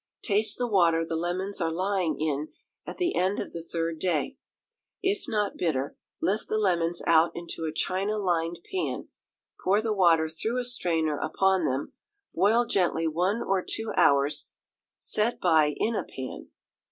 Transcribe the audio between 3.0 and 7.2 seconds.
end of the third day; if not bitter, lift the lemons